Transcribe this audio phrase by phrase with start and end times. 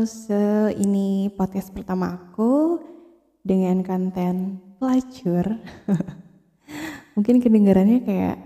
[0.00, 2.80] So, ini podcast pertama aku
[3.44, 5.60] dengan konten pelacur.
[7.20, 8.38] Mungkin kedengarannya kayak,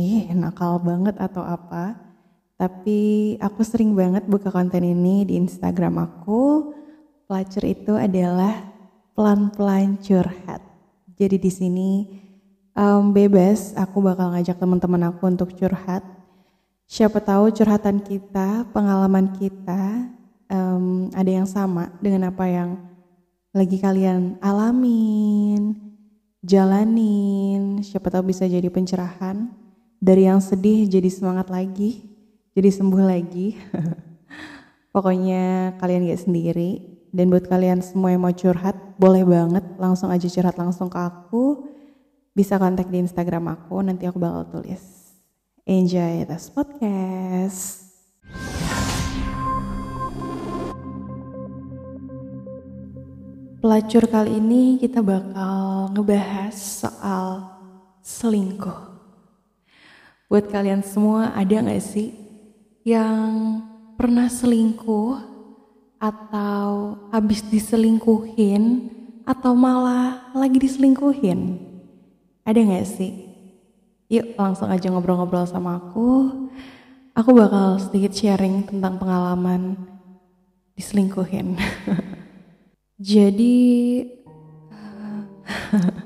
[0.00, 2.00] ih nakal banget atau apa.
[2.56, 6.72] Tapi aku sering banget buka konten ini di Instagram aku.
[7.28, 8.72] Pelacur itu adalah
[9.12, 10.64] pelan-pelan curhat.
[11.12, 11.90] Jadi di sini
[12.72, 16.00] um, bebas, aku bakal ngajak teman-teman aku untuk curhat.
[16.88, 20.16] Siapa tahu curhatan kita, pengalaman kita
[20.50, 22.76] um, ada yang sama dengan apa yang
[23.54, 25.78] lagi kalian alamin,
[26.42, 27.80] jalanin.
[27.80, 29.48] Siapa tahu bisa jadi pencerahan
[30.02, 32.04] dari yang sedih jadi semangat lagi,
[32.52, 33.56] jadi sembuh lagi.
[34.94, 36.98] Pokoknya kalian gak sendiri.
[37.10, 41.66] Dan buat kalian semua yang mau curhat, boleh banget langsung aja curhat langsung ke aku.
[42.30, 45.10] Bisa kontak di Instagram aku, nanti aku bakal tulis.
[45.66, 47.90] Enjoy this podcast.
[53.60, 57.44] Pelacur kali ini kita bakal ngebahas soal
[58.00, 58.88] selingkuh.
[60.32, 62.16] Buat kalian semua ada gak sih
[62.88, 63.60] yang
[64.00, 65.20] pernah selingkuh
[66.00, 68.88] atau habis diselingkuhin
[69.28, 71.60] atau malah lagi diselingkuhin?
[72.48, 73.28] Ada gak sih?
[74.08, 76.48] Yuk langsung aja ngobrol-ngobrol sama aku.
[77.12, 79.76] Aku bakal sedikit sharing tentang pengalaman
[80.80, 81.60] diselingkuhin.
[83.00, 83.56] Jadi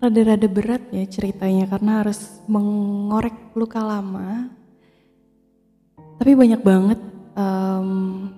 [0.00, 4.48] rada-rada berat ya ceritanya karena harus mengorek luka lama.
[6.16, 6.96] Tapi banyak banget
[7.36, 8.32] um,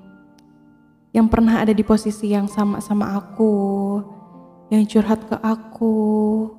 [1.15, 3.55] yang pernah ada di posisi yang sama sama aku,
[4.75, 6.51] yang curhat ke aku.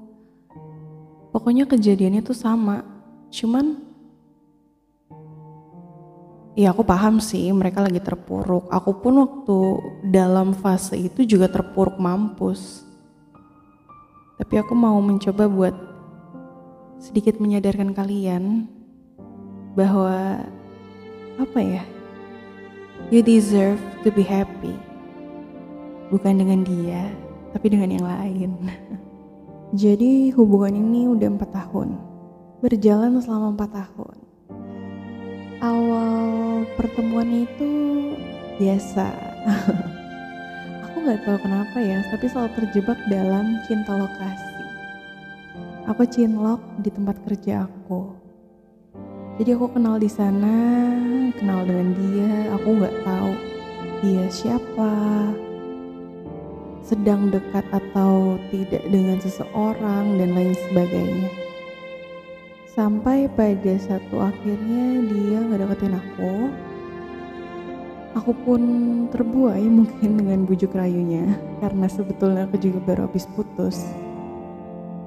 [1.36, 2.80] Pokoknya kejadiannya tuh sama.
[3.28, 3.93] Cuman
[6.54, 8.70] Ya aku paham sih mereka lagi terpuruk.
[8.70, 9.58] Aku pun waktu
[10.06, 12.86] dalam fase itu juga terpuruk mampus.
[14.38, 15.74] Tapi aku mau mencoba buat
[17.02, 18.70] sedikit menyadarkan kalian
[19.74, 20.46] bahwa
[21.42, 21.82] apa ya?
[23.10, 24.78] You deserve to be happy.
[26.14, 27.10] Bukan dengan dia,
[27.50, 28.52] tapi dengan yang lain.
[29.82, 31.98] Jadi hubungan ini udah empat tahun.
[32.62, 34.23] Berjalan selama empat tahun
[35.64, 37.72] awal pertemuan itu
[38.60, 39.08] biasa.
[40.92, 44.52] Aku nggak tahu kenapa ya tapi selalu terjebak dalam cinta lokasi.
[45.88, 48.16] Aku cinlok di tempat kerja aku.
[49.36, 50.56] Jadi aku kenal di sana
[51.36, 53.32] kenal dengan dia aku nggak tahu
[54.00, 54.96] dia siapa.
[56.88, 61.43] Sedang dekat atau tidak dengan seseorang dan lain sebagainya
[62.74, 66.50] Sampai pada satu akhirnya dia ngedeketin aku.
[68.18, 68.62] Aku pun
[69.14, 73.78] terbuai mungkin dengan bujuk rayunya karena sebetulnya aku juga baru habis putus.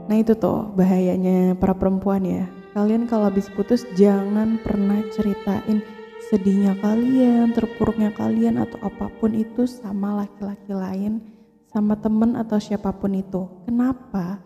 [0.07, 2.47] Nah itu tuh bahayanya para perempuan ya.
[2.71, 5.83] Kalian kalau habis putus jangan pernah ceritain
[6.31, 11.19] sedihnya kalian, terpuruknya kalian atau apa pun itu sama laki-laki lain,
[11.67, 13.43] sama temen atau siapa pun itu.
[13.67, 14.39] Kenapa?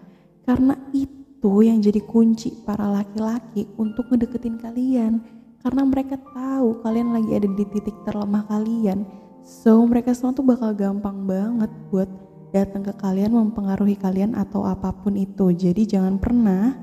[0.49, 5.25] Karena itu itu yang jadi kunci para laki-laki untuk ngedeketin kalian.
[5.65, 9.09] Karena mereka tahu kalian lagi ada di titik terlemah kalian.
[9.41, 12.13] So mereka semua tuh bakal gampang banget buat
[12.53, 15.49] datang ke kalian mempengaruhi kalian atau apa pun itu.
[15.57, 16.77] Jadi jangan pernah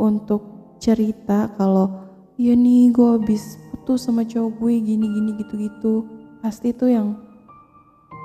[0.00, 0.48] untuk
[0.80, 1.92] cerita kalau
[2.40, 5.94] ya nih gue habis putus sama cowok gue gini gini gitu gitu
[6.40, 7.20] pasti itu yang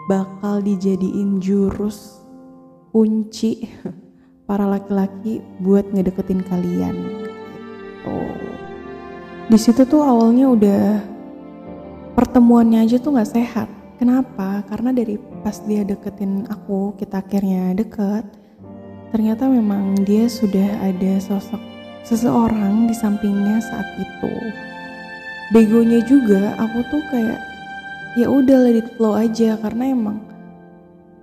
[0.08, 2.24] bakal dijadiin jurus
[2.96, 3.68] kunci
[4.46, 6.96] para laki-laki buat ngedeketin kalian
[8.06, 8.18] gitu.
[9.46, 10.86] Di situ tuh awalnya udah
[12.18, 13.70] pertemuannya aja tuh nggak sehat.
[13.98, 14.66] Kenapa?
[14.70, 18.26] Karena dari pas dia deketin aku, kita akhirnya deket.
[19.14, 21.62] Ternyata memang dia sudah ada sosok
[22.04, 24.34] seseorang di sampingnya saat itu.
[25.54, 27.40] Begonya juga aku tuh kayak
[28.20, 30.20] ya udah let it flow aja karena emang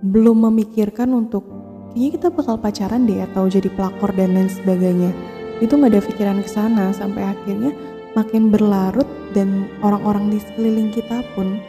[0.03, 1.52] belum memikirkan untuk
[1.93, 5.13] kayaknya kita bakal pacaran deh atau jadi pelakor dan lain sebagainya.
[5.61, 7.69] Itu nggak ada pikiran ke sana sampai akhirnya
[8.17, 9.05] makin berlarut
[9.37, 11.61] dan orang-orang di sekeliling kita pun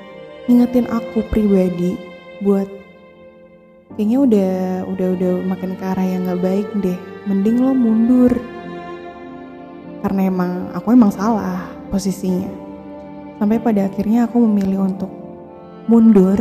[0.48, 1.96] ngingetin aku pribadi
[2.40, 2.68] buat
[3.96, 4.52] kayaknya udah
[4.96, 6.98] udah udah makin ke arah yang nggak baik deh.
[7.28, 8.32] Mending lo mundur.
[10.00, 12.48] Karena emang aku emang salah posisinya.
[13.36, 15.12] Sampai pada akhirnya aku memilih untuk
[15.84, 16.36] mundur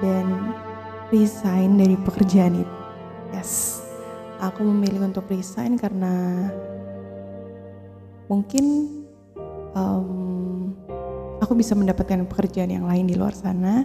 [0.00, 0.56] dan
[1.12, 2.73] resign dari pekerjaan itu
[3.34, 3.82] yes
[4.38, 6.46] aku memilih untuk resign karena
[8.30, 8.88] mungkin
[9.74, 10.72] um,
[11.42, 13.84] aku bisa mendapatkan pekerjaan yang lain di luar sana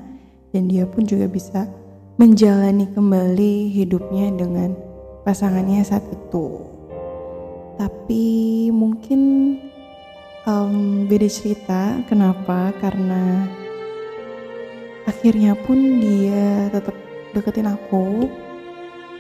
[0.54, 1.68] dan dia pun juga bisa
[2.20, 4.76] menjalani kembali hidupnya dengan
[5.24, 6.68] pasangannya saat itu.
[7.80, 8.24] Tapi
[8.76, 9.56] mungkin
[10.44, 12.04] um, beda cerita.
[12.12, 12.76] Kenapa?
[12.84, 13.48] Karena
[15.08, 16.96] akhirnya pun dia tetap
[17.32, 18.28] deketin aku.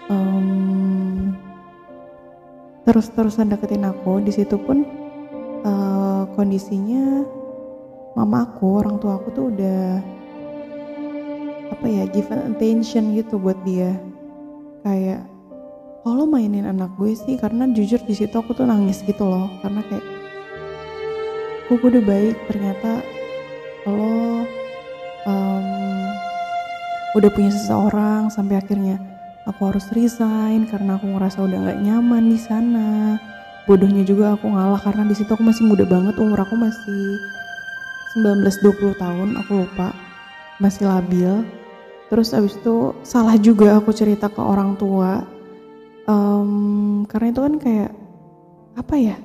[0.09, 1.37] Um,
[2.89, 4.17] terus-terusan deketin aku.
[4.25, 4.81] Di situ pun
[5.61, 7.21] uh, kondisinya
[8.17, 10.01] mama aku, orang tua aku tuh udah
[11.69, 13.93] apa ya given attention gitu buat dia.
[14.81, 15.29] Kayak
[16.03, 17.37] oh lo mainin anak gue sih?
[17.37, 19.45] Karena jujur di situ aku tuh nangis gitu loh.
[19.61, 20.05] Karena kayak
[21.69, 22.35] gue udah baik?
[22.49, 23.05] Ternyata
[23.85, 24.41] lo
[25.29, 25.65] um,
[27.13, 28.97] udah punya seseorang sampai akhirnya
[29.49, 33.17] aku harus resign karena aku ngerasa udah nggak nyaman di sana.
[33.65, 37.17] Bodohnya juga aku ngalah karena di situ aku masih muda banget umur aku masih
[38.17, 39.93] 19-20 tahun aku lupa.
[40.61, 41.45] Masih labil.
[42.09, 45.25] Terus abis itu salah juga aku cerita ke orang tua.
[46.09, 47.91] Um, karena itu kan kayak
[48.73, 49.17] apa ya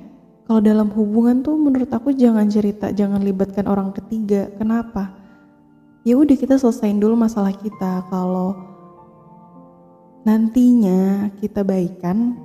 [0.45, 4.53] kalau dalam hubungan tuh menurut aku jangan cerita jangan libatkan orang ketiga.
[4.61, 5.09] Kenapa?
[6.05, 8.05] Ya udah kita selesaiin dulu masalah kita.
[8.13, 8.74] Kalau
[10.25, 12.37] nantinya kita baikan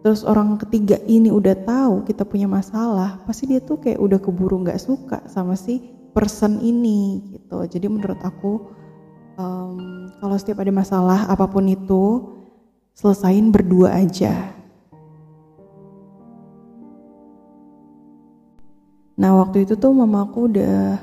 [0.00, 4.64] terus orang ketiga ini udah tahu kita punya masalah pasti dia tuh kayak udah keburu
[4.64, 8.80] nggak suka sama si person ini gitu jadi menurut aku
[9.40, 12.04] um, kalau setiap ada masalah apa pun itu
[12.92, 14.52] selesain berdua aja.
[19.20, 21.00] Nah waktu itu tuh mamaku udah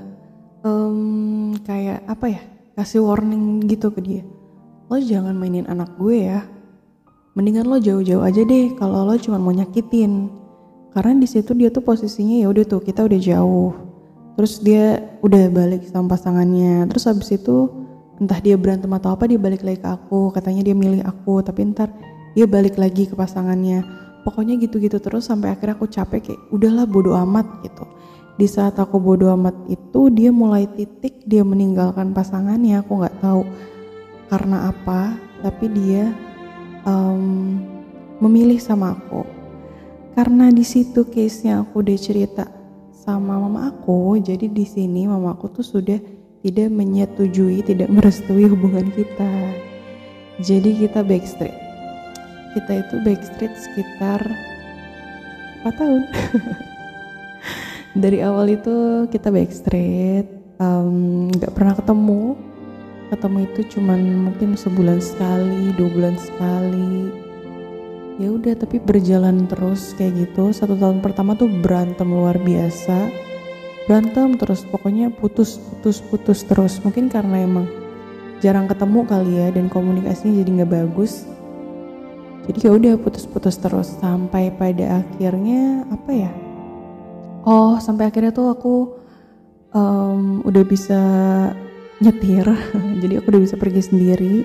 [0.65, 2.41] um, kayak apa ya
[2.77, 4.23] kasih warning gitu ke dia.
[4.87, 6.47] Lo jangan mainin anak gue ya.
[7.35, 10.31] Mendingan lo jauh-jauh aja deh kalau lo cuma mau nyakitin.
[10.95, 13.75] Karena di situ dia tuh posisinya ya udah tuh kita udah jauh.
[14.39, 16.87] Terus dia udah balik sama pasangannya.
[16.87, 17.67] Terus habis itu
[18.17, 21.69] entah dia berantem atau apa dia balik lagi ke aku katanya dia milih aku tapi
[21.69, 21.93] ntar
[22.33, 23.85] dia balik lagi ke pasangannya
[24.25, 27.85] pokoknya gitu-gitu terus sampai akhirnya aku capek kayak udahlah bodo amat gitu
[28.41, 33.45] di saat aku bodo amat itu dia mulai titik dia meninggalkan pasangannya aku nggak tahu
[34.27, 36.11] karena apa tapi dia
[36.83, 37.61] um,
[38.19, 39.23] memilih sama aku
[40.17, 42.45] karena di situ case nya aku udah cerita
[42.91, 45.99] sama mama aku jadi di sini mama aku tuh sudah
[46.45, 49.33] tidak menyetujui, tidak merestui hubungan kita.
[50.39, 51.55] Jadi kita backstreet.
[52.55, 54.21] Kita itu backstreet sekitar
[55.65, 56.03] 4 tahun.
[58.01, 60.55] Dari awal itu kita backstreet,
[61.35, 62.37] nggak um, pernah ketemu.
[63.07, 67.07] Ketemu itu cuman mungkin sebulan sekali, dua bulan sekali.
[68.17, 70.51] Ya udah, tapi berjalan terus kayak gitu.
[70.51, 73.07] Satu tahun pertama tuh berantem luar biasa.
[73.87, 76.83] Berantem terus pokoknya putus putus putus terus.
[76.83, 77.71] Mungkin karena emang
[78.43, 81.23] jarang ketemu kali ya dan komunikasinya jadi nggak bagus.
[82.47, 83.87] Jadi ya udah putus-putus terus.
[84.03, 86.31] Sampai pada akhirnya apa ya?
[87.47, 88.75] Oh sampai akhirnya tuh aku
[89.71, 91.01] um, udah bisa
[92.01, 92.45] nyetir
[93.01, 94.35] jadi aku udah bisa pergi sendiri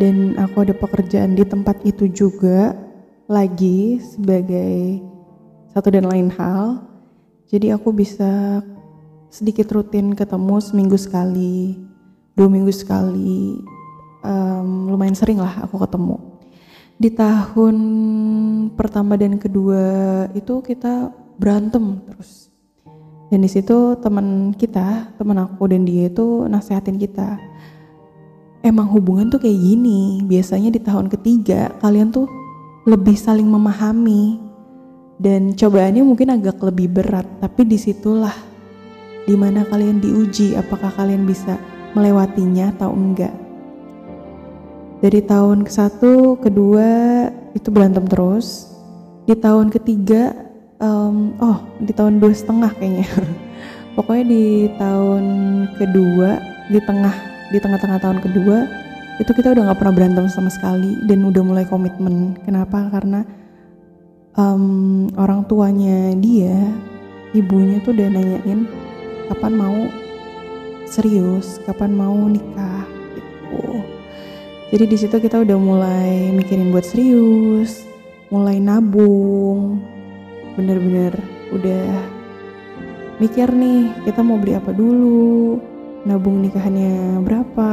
[0.00, 2.72] dan aku ada pekerjaan di tempat itu juga
[3.30, 5.04] lagi sebagai
[5.70, 6.90] satu dan lain hal
[7.50, 8.62] jadi aku bisa
[9.26, 11.78] sedikit rutin ketemu seminggu sekali,
[12.38, 13.58] dua minggu sekali,
[14.26, 16.18] um, lumayan sering lah aku ketemu.
[16.94, 17.76] Di tahun
[18.78, 19.82] pertama dan kedua
[20.30, 21.10] itu kita
[21.42, 22.49] berantem terus.
[23.30, 27.38] Dan di situ teman kita, teman aku dan dia itu nasehatin kita.
[28.60, 30.20] Emang hubungan tuh kayak gini.
[30.26, 32.26] Biasanya di tahun ketiga kalian tuh
[32.84, 34.50] lebih saling memahami,
[35.20, 38.32] dan cobaannya mungkin agak lebih berat tapi di situlah
[39.28, 41.60] di mana kalian diuji apakah kalian bisa
[41.92, 43.36] melewatinya atau enggak
[45.04, 46.88] dari tahun ke satu kedua
[47.52, 48.72] itu berantem terus
[49.28, 50.32] di tahun ketiga
[50.80, 53.06] um, oh di tahun dua setengah kayaknya.
[53.96, 54.44] Pokoknya di
[54.80, 55.24] tahun
[55.76, 56.30] kedua
[56.72, 57.14] di tengah
[57.50, 58.58] di tengah-tengah tahun kedua
[59.20, 62.40] itu kita udah nggak pernah berantem sama sekali dan udah mulai komitmen.
[62.42, 62.88] Kenapa?
[62.88, 63.20] Karena
[64.34, 66.56] um, orang tuanya dia
[67.36, 68.64] ibunya tuh udah nanyain
[69.28, 69.78] kapan mau
[70.88, 71.60] serius?
[71.68, 72.88] Kapan mau nikah?
[73.12, 73.60] Gitu.
[74.70, 77.84] Jadi di situ kita udah mulai mikirin buat serius
[78.30, 79.82] mulai nabung
[80.58, 81.14] bener-bener
[81.54, 81.86] udah
[83.20, 85.60] mikir nih kita mau beli apa dulu?
[86.08, 87.70] Nabung nikahannya berapa?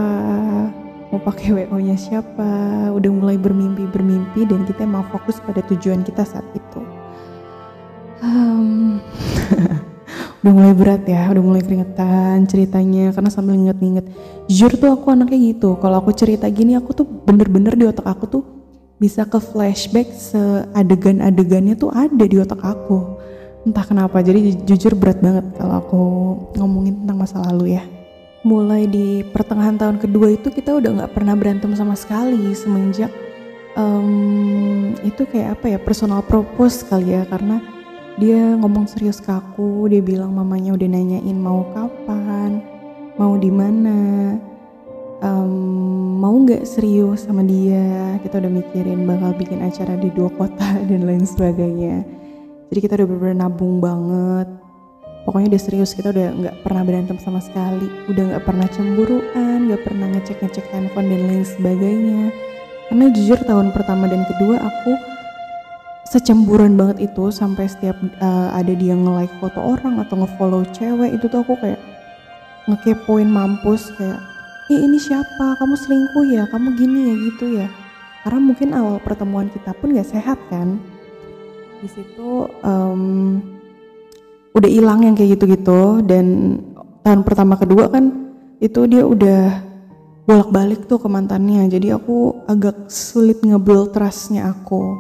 [1.08, 6.44] Mau pakai WO-nya siapa, udah mulai bermimpi-bermimpi dan kita emang fokus pada tujuan kita saat
[6.52, 6.84] itu.
[8.20, 9.00] Um,
[10.44, 13.16] udah mulai berat ya udah mulai keringetan ceritanya.
[13.16, 14.04] Karena sambil inget-inget
[14.52, 15.80] jujur tuh aku anaknya gitu.
[15.80, 18.57] Kalau aku cerita gini aku tuh bener-bener di otak aku tuh
[18.98, 23.18] bisa ke flashback seadegan-adegannya tuh ada di otak aku.
[23.66, 26.02] Entah kenapa jadi jujur berat banget kalau aku
[26.58, 27.84] ngomongin tentang masa lalu ya.
[28.48, 33.12] Mulai di pertengahan tahun kedua itu kita udah nggak pernah berantem sama sekali semenjak
[33.76, 37.28] um, itu kayak apa ya personal propose kali ya.
[37.28, 37.60] Karena
[38.18, 42.66] dia ngomong serius ke aku dia bilang mamanya udah nanyain mau kapan
[43.14, 43.98] mau di mana
[45.22, 45.52] um,
[46.22, 48.18] mau nggak serius sama dia?
[48.22, 52.04] Kita udah mikirin bakal bikin acara di dua kota dan lain sebagainya.
[52.68, 54.48] Jadi kita udah bener-bener nabung banget.
[55.24, 57.88] Pokoknya udah serius kita udah nggak pernah berantem sama sekali.
[58.08, 62.24] Udah nggak pernah cemburuan nggak pernah ngecek ngecek handphone dan lain sebagainya.
[62.88, 64.96] Karena jujur tahun pertama dan kedua aku
[66.08, 71.28] secemburuan banget itu sampai setiap uh, ada dia nge-like foto orang atau nge-follow cewek itu
[71.28, 71.80] tuh aku kayak
[72.72, 74.20] ngekepoin mampus kayak
[74.68, 75.56] eh ini siapa?
[75.56, 76.44] Kamu selingkuh ya?
[76.52, 77.68] Kamu gini ya gitu ya?
[78.28, 80.76] Karena mungkin awal pertemuan kita pun gak sehat kan?
[81.80, 83.40] Di situ um,
[84.52, 86.04] udah hilang yang kayak gitu-gitu.
[86.04, 86.60] Dan
[87.08, 88.12] tahun pertama kedua kan
[88.60, 89.64] itu dia udah
[90.28, 91.72] bolak-balik tuh ke mantannya.
[91.72, 95.00] Jadi aku agak sulit ngebuild trustnya aku.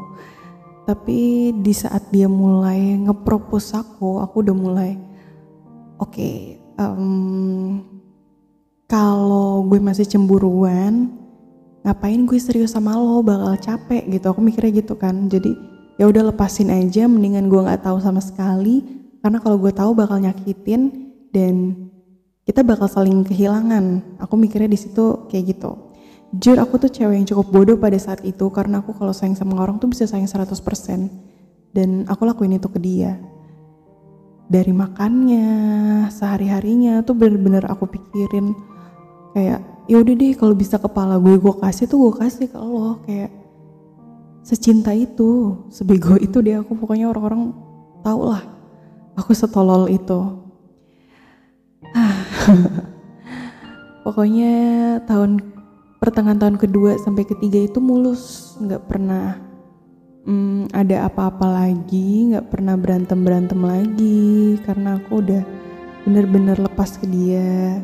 [0.88, 4.96] Tapi di saat dia mulai ngepropose aku aku udah mulai
[6.00, 7.97] oke okay, um,
[8.88, 11.12] kalau gue masih cemburuan
[11.84, 13.20] ngapain gue serius sama lo?
[13.20, 14.26] Bakal capek gitu.
[14.32, 15.28] Aku mikirnya gitu kan.
[15.28, 15.52] Jadi
[16.00, 17.04] ya udah lepasin aja.
[17.08, 18.84] Mendingan gue nggak tahu sama sekali.
[19.20, 21.88] Karena kalau gue tahu bakal nyakitin dan
[22.48, 24.16] kita bakal saling kehilangan.
[24.24, 25.72] Aku mikirnya di situ kayak gitu.
[26.36, 28.48] Jujur aku tuh cewek yang cukup bodoh pada saat itu.
[28.56, 30.56] Karena aku kalau sayang sama orang tuh bisa sayang 100%
[31.76, 33.20] dan aku lakuin itu ke dia.
[34.48, 35.48] Dari makannya,
[36.08, 38.56] sehari-harinya tuh bener-bener aku pikirin
[39.36, 43.02] kayak ya udah deh kalau bisa kepala gue gue kasih tuh gue kasih ke lo.
[43.04, 43.32] Kayak
[44.44, 46.76] secinta itu, sebego itu dia aku.
[46.76, 47.52] Pokoknya orang-orang
[48.04, 48.44] tau lah
[49.18, 50.48] aku setolol itu.
[54.08, 54.54] pokoknya
[55.04, 55.44] tahun
[56.00, 59.36] pertengahan tahun kedua sampai ketiga itu mulus nggak pernah
[60.24, 65.44] hmm, ada apa-apa lagi nggak pernah berantem berantem lagi karena aku udah
[66.08, 67.84] bener-bener lepas ke dia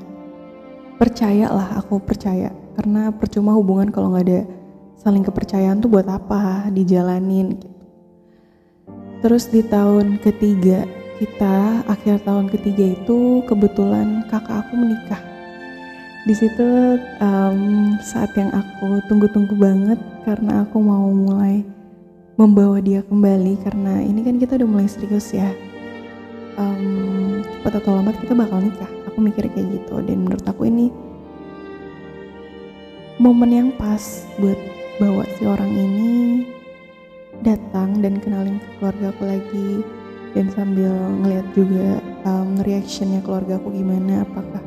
[1.03, 2.55] percaya lah aku percaya.
[2.79, 4.41] Karena percuma hubungan kalau nggak ada
[4.95, 6.71] saling kepercayaan tuh buat apa?
[6.71, 7.67] Dijalanin gitu.
[9.23, 10.83] terus di tahun ketiga
[11.15, 15.19] kita akhir tahun ketiga itu kebetulan kakak aku menikah.
[16.23, 17.59] Di situ um,
[18.03, 21.63] saat yang aku tunggu-tunggu banget karena aku mau mulai
[22.35, 25.51] membawa dia kembali karena ini kan kita udah mulai serius ya.
[26.59, 30.01] Um, cepat atau lambat kita bakal nikah aku mikir kayak gitu.
[30.01, 30.89] Dan menurut aku ini
[33.21, 34.57] momen yang pas buat
[34.97, 36.13] bawa si orang ini
[37.45, 39.69] datang dan kenalin ke keluarga aku lagi.
[40.33, 40.89] Dan sambil
[41.21, 44.65] ngeliat juga um, reactionnya keluarga aku gimana apakah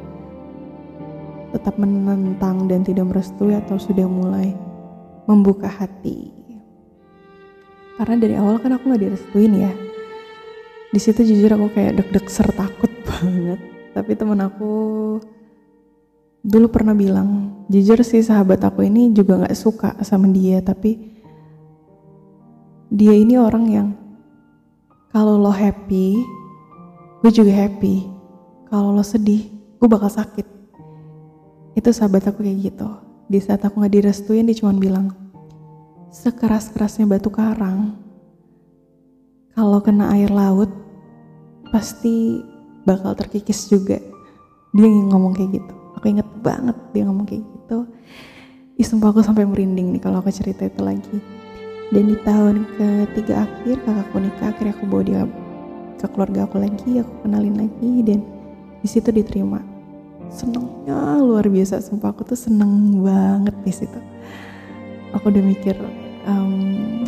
[1.51, 4.55] tetap menentang dan tidak merestui atau sudah mulai
[5.27, 6.31] membuka hati.
[7.99, 9.73] Karena dari awal kan aku nggak direstuin ya.
[10.95, 14.73] Di situ jujur aku kayak deg-deg ser takut banget tapi temen aku
[16.45, 21.17] dulu pernah bilang jujur sih sahabat aku ini juga nggak suka sama dia tapi
[22.93, 23.89] dia ini orang yang
[25.09, 26.21] kalau lo happy
[27.25, 28.05] gue juga happy
[28.69, 29.49] kalau lo sedih
[29.81, 30.57] gue bakal sakit
[31.77, 32.89] itu sahabat aku kayak gitu.
[33.29, 35.13] Di saat aku gak direstuin dia cuma bilang,
[36.09, 38.01] sekeras-kerasnya batu karang,
[39.53, 40.73] kalau kena air laut,
[41.69, 42.41] pasti
[42.87, 43.99] bakal terkikis juga.
[44.73, 45.75] Dia yang ngomong kayak gitu.
[45.99, 47.79] Aku inget banget dia ngomong kayak gitu.
[48.77, 51.17] Ih, aku sampai merinding nih kalau aku cerita itu lagi.
[51.91, 55.23] Dan di tahun ketiga akhir kakakku nikah, akhirnya aku bawa dia
[55.97, 58.21] ke keluarga aku lagi, aku kenalin lagi dan
[58.83, 59.59] di situ diterima
[60.31, 64.01] senengnya luar biasa sumpah aku tuh seneng banget di situ
[65.15, 65.77] aku udah mikir
[66.27, 67.03] um,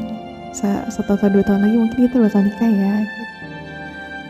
[0.55, 3.38] satu atau dua tahun lagi mungkin kita bakal nikah ya gitu.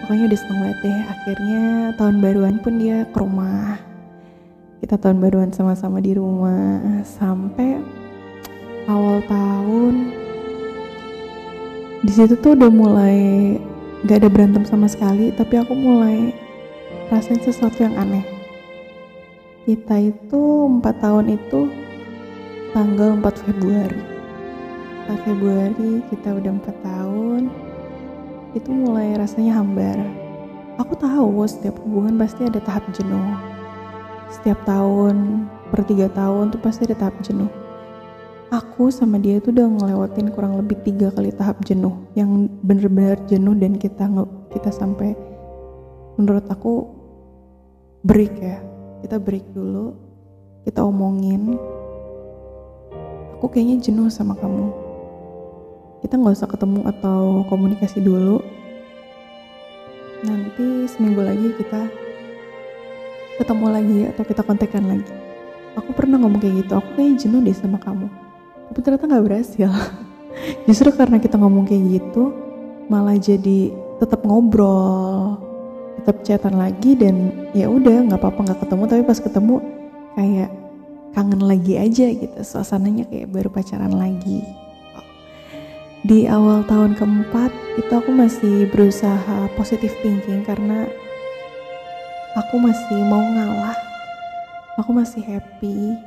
[0.08, 1.00] Pokoknya udah seneng banget deh.
[1.04, 1.64] Akhirnya
[2.00, 3.76] tahun baruan pun dia ke rumah.
[4.80, 6.80] Kita tahun baruan sama-sama di rumah.
[7.04, 7.76] Sampai
[8.88, 10.16] awal tahun
[12.08, 13.20] di situ tuh udah mulai
[14.08, 16.32] gak ada berantem sama sekali tapi aku mulai
[17.12, 18.24] rasain sesuatu yang aneh.
[19.68, 21.68] Kita itu empat tahun itu
[22.72, 24.00] tanggal 4 Februari.
[25.04, 27.67] 4 Februari kita udah empat tahun
[28.56, 29.98] itu mulai rasanya hambar.
[30.80, 33.34] Aku tahu setiap hubungan pasti ada tahap jenuh.
[34.32, 37.50] Setiap tahun per tiga tahun tuh pasti ada tahap jenuh.
[38.48, 43.52] Aku sama dia tuh udah ngelewatin kurang lebih tiga kali tahap jenuh yang bener-bener jenuh
[43.52, 44.08] dan kita
[44.48, 45.12] kita sampai
[46.16, 46.88] menurut aku
[48.06, 48.64] break ya.
[49.04, 49.92] Kita break dulu
[50.64, 51.60] kita omongin.
[53.36, 54.87] Aku kayaknya jenuh sama kamu
[55.98, 58.38] kita nggak usah ketemu atau komunikasi dulu.
[60.22, 61.90] Nanti seminggu lagi kita
[63.38, 65.10] ketemu lagi atau kita kontekan lagi.
[65.78, 68.06] Aku pernah ngomong kayak gitu aku kayak jenuh deh sama kamu.
[68.70, 69.70] Tapi ternyata nggak berhasil.
[70.70, 72.34] Justru karena kita ngomong kayak gitu
[72.86, 75.36] malah jadi tetap ngobrol
[75.98, 78.82] tetap chatan lagi dan ya udah nggak apa-apa nggak ketemu.
[78.86, 79.54] Tapi pas ketemu
[80.14, 80.50] kayak
[81.14, 82.36] kangen lagi aja gitu.
[82.42, 84.67] Suasananya kayak baru pacaran lagi
[86.06, 90.86] di awal tahun keempat itu aku masih berusaha positive thinking karena
[92.38, 93.78] aku masih mau ngalah.
[94.78, 95.98] Aku masih happy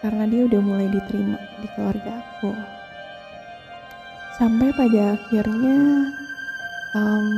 [0.00, 2.52] karena dia udah mulai diterima di keluarga aku.
[4.40, 5.76] Sampai pada akhirnya
[6.96, 7.28] um,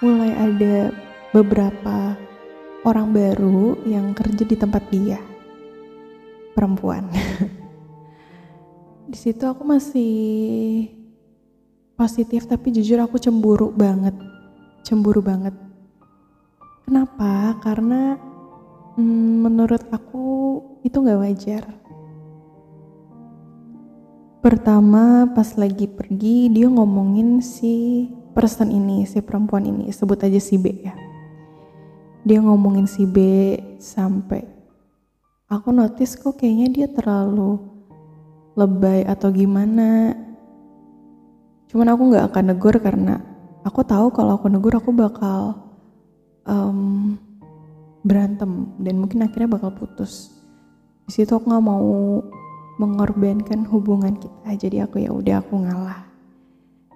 [0.00, 0.88] mulai ada
[1.36, 2.16] beberapa
[2.88, 5.20] orang baru yang kerja di tempat dia
[6.56, 7.04] perempuan
[9.10, 10.14] di situ aku masih
[11.98, 14.14] positif tapi jujur aku cemburu banget.
[14.86, 15.50] Cemburu banget.
[16.86, 17.58] Kenapa?
[17.58, 18.14] Karena
[18.94, 20.26] hmm, menurut aku
[20.86, 21.64] itu nggak wajar.
[24.40, 29.90] Pertama pas lagi pergi dia ngomongin si person ini si perempuan ini.
[29.90, 30.94] Sebut aja si B ya.
[32.22, 33.18] Dia ngomongin si B
[33.82, 34.46] sampai
[35.50, 37.79] aku notice kok kayaknya dia terlalu
[38.60, 40.12] lebay atau gimana.
[41.72, 43.22] Cuman aku nggak akan negur karena
[43.64, 45.56] aku tahu kalau aku negur aku bakal
[46.44, 47.14] um,
[48.04, 50.34] berantem dan mungkin akhirnya bakal putus.
[51.08, 52.20] Di situ aku nggak mau
[52.80, 54.48] mengorbankan hubungan kita.
[54.56, 56.00] Jadi aku ya udah aku ngalah.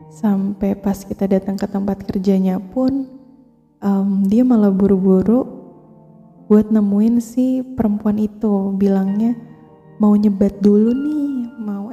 [0.09, 3.09] Sampai pas kita datang ke tempat kerjanya pun
[3.83, 5.45] um, dia malah buru-buru
[6.49, 8.73] buat nemuin si perempuan itu.
[8.75, 9.37] Bilangnya
[10.01, 11.24] mau nyebat dulu nih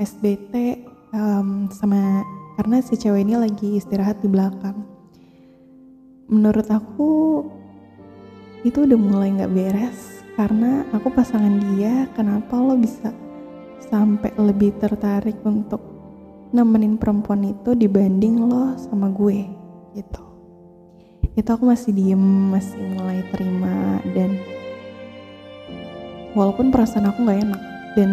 [0.02, 0.82] SBT
[1.14, 2.26] um, sama
[2.58, 4.82] karena si cewek ini lagi istirahat di belakang.
[6.26, 7.46] Menurut aku
[8.66, 12.10] itu udah mulai nggak beres karena aku pasangan dia.
[12.18, 13.14] Kenapa lo bisa
[13.94, 15.82] sampai lebih tertarik untuk
[16.50, 19.46] nemenin perempuan itu dibanding lo sama gue
[19.94, 20.24] gitu.
[21.38, 24.36] Itu aku masih diem, masih mulai terima dan
[26.34, 28.12] walaupun perasaan aku nggak enak dan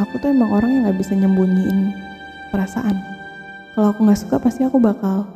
[0.00, 1.92] aku tuh emang orang yang nggak bisa nyembunyiin
[2.48, 2.96] perasaan.
[3.76, 5.28] Kalau aku nggak suka pasti aku bakal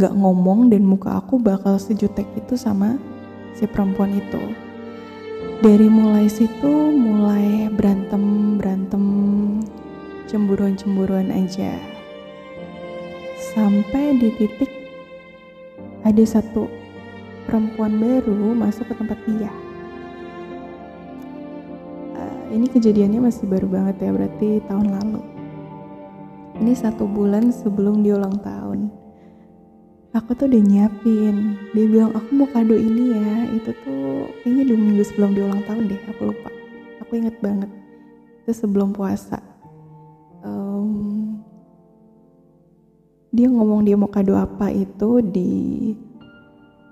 [0.00, 2.98] nggak ngomong dan muka aku bakal sejutek itu sama
[3.54, 4.42] si perempuan itu.
[5.62, 9.04] Dari mulai situ mulai berantem berantem
[10.26, 11.78] cemburuan cemburuan aja.
[13.52, 14.72] Sampai di titik
[16.02, 16.66] ada satu
[17.46, 19.52] perempuan baru masuk ke tempat dia
[22.52, 25.20] ini kejadiannya masih baru banget ya berarti tahun lalu.
[26.60, 28.92] Ini satu bulan sebelum dia ulang tahun.
[30.12, 31.56] Aku tuh udah nyiapin.
[31.72, 33.32] Dia bilang aku mau kado ini ya.
[33.56, 36.50] Itu tuh kayaknya dua minggu sebelum dia ulang tahun deh aku lupa.
[37.00, 37.72] Aku inget banget.
[38.44, 39.40] Itu sebelum puasa.
[40.44, 41.40] Um,
[43.32, 45.52] dia ngomong dia mau kado apa itu di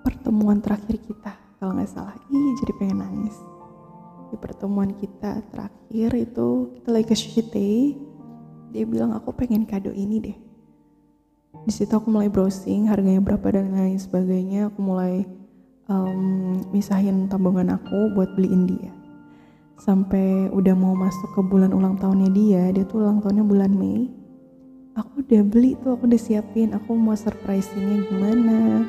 [0.01, 2.17] pertemuan terakhir kita kalau nggak salah.
[2.33, 3.50] Ih jadi pengen nangis
[4.31, 7.71] di pertemuan kita terakhir itu kita lagi ke Shite
[8.71, 10.39] dia bilang aku pengen kado ini deh.
[11.67, 14.71] Di situ aku mulai browsing harganya berapa dan lain sebagainya.
[14.71, 15.27] Aku mulai
[15.91, 18.95] um, misahin tabungan aku buat beliin dia.
[19.83, 24.07] Sampai udah mau masuk ke bulan ulang tahunnya dia dia tuh ulang tahunnya bulan Mei.
[24.95, 26.71] Aku udah beli tuh aku udah siapin.
[26.71, 28.87] Aku mau surprisingnya gimana?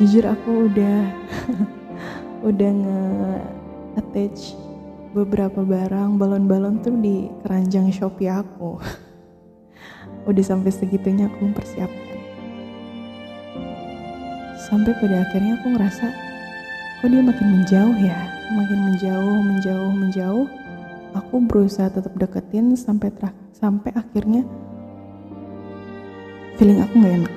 [0.00, 0.98] Jujur aku udah
[2.48, 3.02] udah nge
[3.96, 4.54] attach
[5.14, 8.82] beberapa barang balon-balon tuh di keranjang Shopee aku.
[10.28, 12.18] Udah sampai segitunya aku mempersiapkan.
[14.58, 16.06] Sampai pada akhirnya aku ngerasa
[16.98, 18.18] kok dia makin menjauh ya,
[18.58, 20.46] makin menjauh, menjauh, menjauh.
[21.14, 24.42] Aku berusaha tetap deketin sampai terak, sampai akhirnya
[26.58, 27.34] feeling aku nggak enak.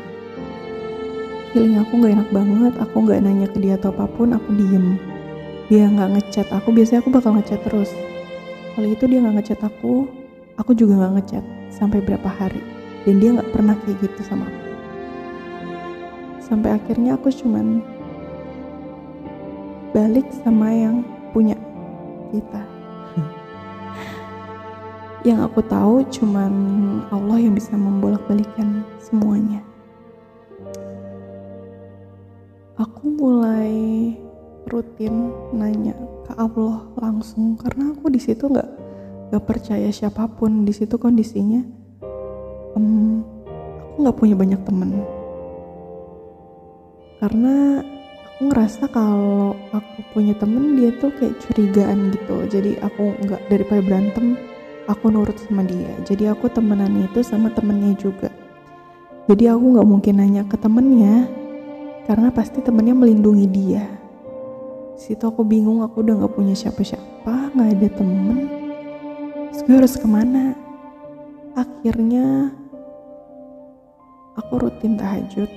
[1.53, 2.73] Feeling aku nggak enak banget.
[2.81, 4.97] Aku nggak nanya ke dia atau apa pun, aku diem
[5.67, 7.91] dia nggak ngechat aku biasanya aku bakal ngechat terus.
[8.71, 10.08] Kali itu dia nggak ngechat aku
[10.56, 11.43] aku juga nggak ngechat
[11.75, 12.63] sampai berapa hari.
[13.03, 14.67] Dan dia nggak pernah kayak gitu sama aku.
[16.39, 17.84] Sampai akhirnya aku cuman
[19.91, 21.03] balik sama yang
[21.36, 21.60] punya
[22.32, 22.63] kita.
[25.27, 26.53] Yang aku tahu cuman
[27.12, 29.60] Allah yang bisa membolak-balikan semuanya.
[32.80, 34.15] Aku mulai
[34.67, 35.95] rutin nanya
[36.27, 38.69] ke Allah langsung karena aku di situ nggak
[39.32, 40.63] nggak percaya siapa pun.
[40.67, 41.63] Di situ kondisinya
[42.75, 43.23] um,
[43.91, 44.89] aku nggak punya banyak temen.
[47.17, 52.36] Karena aku ngerasa kalau aku punya temen dia tuh kayak curigaan gitu.
[52.45, 54.38] Jadi aku nggak daripada berantem
[54.86, 55.91] aku nurut sama dia.
[56.06, 58.30] Jadi aku temenan itu sama temennya juga.
[59.27, 61.27] Jadi aku nggak mungkin nanya ke temennya
[62.08, 63.96] karena pasti temennya melindungi dia
[64.97, 68.49] situ aku bingung aku udah gak punya siapa-siapa gak ada temen.
[69.53, 70.57] Terus gue harus ke mana?
[71.53, 72.49] Akhirnya
[74.33, 75.49] aku rutin tahajud.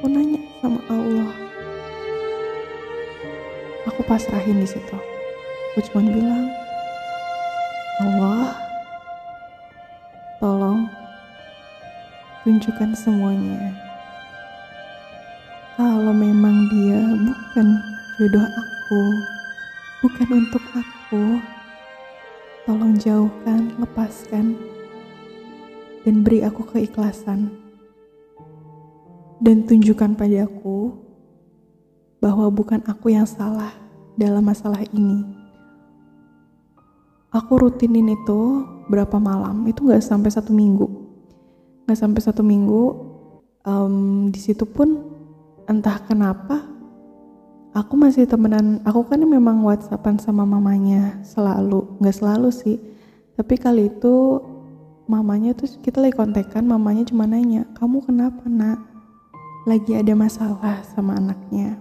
[0.00, 1.32] Aku nanya sama Allah.
[3.92, 4.96] Aku pasrahin di situ.
[5.72, 6.48] Aku cuma bilang
[8.00, 8.56] Allah
[10.40, 10.88] tolong
[12.44, 13.76] tunjukkan semuanya.
[15.76, 17.89] Kalau memang dia bukan
[18.20, 19.00] jodoh aku,
[20.04, 21.40] bukan untuk aku.
[22.68, 24.60] Tolong jauhkan, lepaskan,
[26.04, 27.48] dan beri aku keikhlasan.
[29.40, 30.92] Dan tunjukkan padaku
[32.20, 33.72] bahwa bukan aku yang salah
[34.20, 35.24] dalam masalah ini.
[37.32, 40.84] Aku rutinin itu berapa malam, itu gak sampai satu minggu.
[41.88, 42.84] Gak sampai satu minggu,
[43.64, 45.08] um, di situ pun
[45.64, 46.79] entah kenapa
[47.80, 52.76] aku masih temenan aku kan memang whatsappan sama mamanya selalu nggak selalu sih.
[53.40, 54.44] Tapi kali itu
[55.08, 58.84] mamanya tuh kita lagi kontekan mamanya cuma nanya kamu kenapa nak?
[59.64, 61.80] Lagi ada masalah sama anaknya.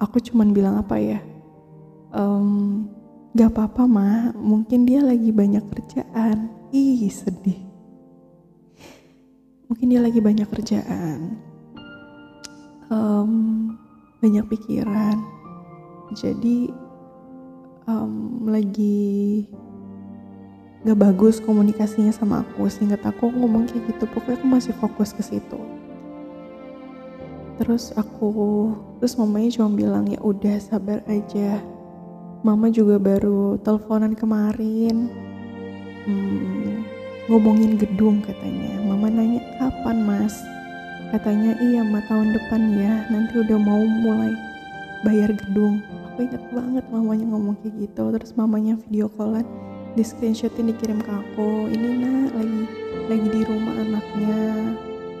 [0.00, 1.20] Aku cuman bilang apa ya
[2.16, 2.88] um,
[3.32, 6.48] gak apa-apa mah mungkin dia lagi banyak kerjaan.
[6.72, 7.60] Ih sedih.
[9.68, 11.40] Mungkin dia lagi banyak kerjaan.
[12.92, 13.32] Um,
[14.22, 15.18] banyak pikiran.
[16.14, 16.70] Jadi
[17.90, 19.42] um, lagi
[20.86, 25.26] gak bagus komunikasinya sama aku sehingga aku ngomong kayak gitu pokoknya aku masih fokus ke
[25.26, 25.58] situ.
[27.58, 28.70] Terus aku
[29.02, 31.58] terus mamanya cuma bilang ya udah sabar aja.
[32.46, 35.10] Mama juga baru teleponan kemarin.
[36.02, 36.82] Hmm,
[37.30, 38.82] ngomongin gedung katanya.
[38.82, 40.34] Mama nanya kapan mas
[41.12, 44.32] Katanya iya ma tahun depan ya nanti udah mau mulai
[45.04, 45.84] bayar gedung.
[46.08, 48.16] Aku inget banget mamanya ngomong kayak gitu.
[48.16, 49.44] Terus mamanya video callan
[49.92, 51.68] di screenshotin dikirim ke aku.
[51.68, 52.64] Ini nak lagi
[53.12, 54.40] lagi di rumah anaknya.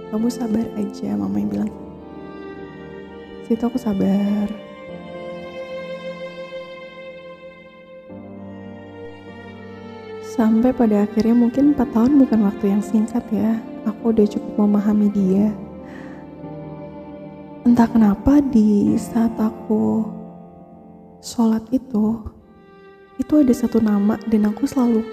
[0.08, 1.70] Kamu sabar aja mama yang bilang.
[3.44, 4.48] Situ aku sabar.
[10.24, 13.60] Sampai pada akhirnya mungkin 4 tahun bukan waktu yang singkat ya.
[13.84, 15.52] Aku udah cukup memahami dia
[17.62, 20.02] entah kenapa di saat aku
[21.22, 22.18] sholat itu
[23.22, 25.06] itu ada satu nama dan aku selalu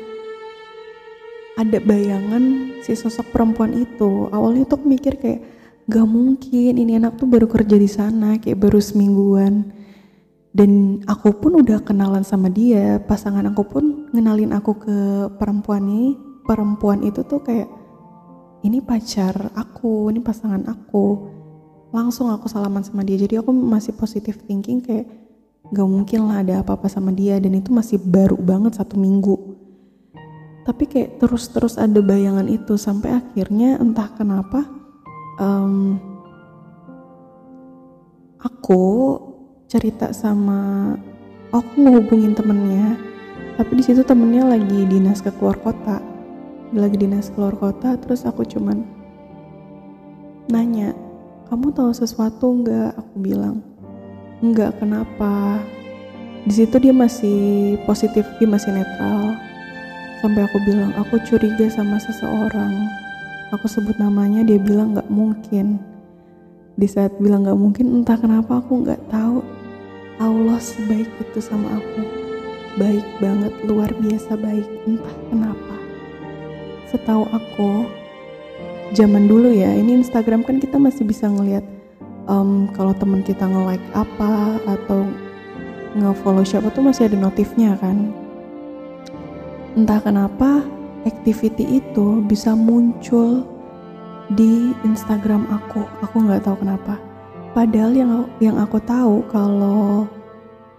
[1.59, 4.31] ada bayangan si sosok perempuan itu.
[4.31, 5.43] Awalnya tuh mikir kayak
[5.91, 9.75] gak mungkin ini anak tuh baru kerja di sana kayak baru semingguan.
[10.55, 13.83] Dan aku pun udah kenalan sama dia pasangan aku pun
[14.15, 14.97] ngenalin aku ke
[15.37, 17.69] perempuan ini perempuan itu tuh kayak
[18.65, 21.37] ini pacar aku ini pasangan aku
[21.89, 23.17] langsung aku salaman sama dia.
[23.17, 25.09] Jadi aku masih positif thinking kayak
[25.69, 27.41] gak mungkin lah ada apa-apa sama dia.
[27.41, 29.37] Dan itu masih baru banget satu minggu.
[30.65, 34.69] Tapi kayak terus-terus ada bayangan itu sampai akhirnya entah kenapa
[35.41, 35.97] um,
[38.37, 38.83] aku
[39.65, 40.93] cerita sama
[41.49, 43.01] aku ngehubungin temennya.
[43.57, 45.99] Tapi di situ temennya lagi dinas ke keluar kota.
[46.69, 48.85] Lagi dinas keluar kota terus aku cuman
[50.53, 50.93] nanya
[51.49, 52.93] kamu tahu sesuatu nggak?
[52.93, 53.65] Aku bilang
[54.45, 55.57] nggak kenapa?
[56.45, 59.33] Di situ dia masih positif dia masih netral.
[60.21, 62.85] Sampai aku bilang aku curiga sama seseorang.
[63.49, 65.81] Aku sebut namanya dia bilang nggak mungkin.
[66.77, 69.41] Di saat bilang nggak mungkin entah kenapa aku nggak tahu.
[70.21, 72.05] Allah sebaik itu sama aku.
[72.77, 75.75] Baik banget luar biasa baik entah kenapa.
[76.93, 77.89] Setahu aku
[78.95, 81.65] zaman dulu ya ini Instagram kan kita masih bisa ngelihat
[82.25, 85.05] um, kalau teman kita nge-like apa atau
[85.97, 88.13] nge-follow siapa tuh masih ada notifnya kan
[89.77, 90.65] entah kenapa
[91.07, 93.47] activity itu bisa muncul
[94.33, 95.81] di Instagram aku.
[96.05, 97.01] Aku nggak tahu kenapa.
[97.55, 100.05] Padahal yang yang aku tahu kalau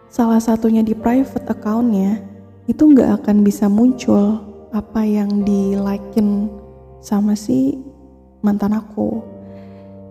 [0.06, 2.22] salah satunya di private accountnya
[2.70, 4.38] itu nggak akan bisa muncul
[4.70, 6.46] apa yang di likein
[7.02, 7.74] sama si
[8.40, 9.24] mantan aku.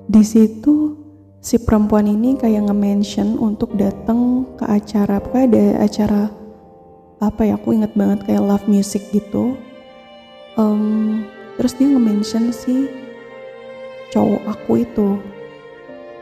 [0.09, 0.97] Di situ
[1.39, 6.21] si perempuan ini kayak nge-mention untuk datang ke acara, pokoknya ada acara
[7.19, 9.55] apa ya aku inget banget kayak love music gitu.
[10.57, 11.23] Um,
[11.55, 12.89] terus dia nge-mention si
[14.11, 15.09] cowok aku itu.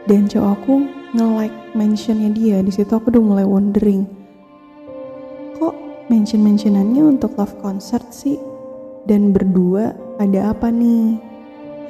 [0.08, 0.74] Dan cowok aku
[1.16, 2.60] nge-like mentionnya dia.
[2.64, 4.08] Di situ aku udah mulai wondering
[5.58, 5.74] kok
[6.06, 8.38] mention mentionannya untuk love concert sih?
[9.08, 11.27] Dan berdua ada apa nih